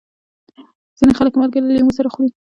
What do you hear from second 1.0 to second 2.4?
خلک مالګه له لیمو سره خوري.